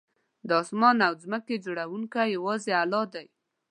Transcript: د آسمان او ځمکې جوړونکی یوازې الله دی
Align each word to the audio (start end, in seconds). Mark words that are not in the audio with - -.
د 0.47 0.49
آسمان 0.61 0.97
او 1.07 1.13
ځمکې 1.23 1.55
جوړونکی 1.65 2.25
یوازې 2.37 2.73
الله 2.81 3.03
دی 3.13 3.25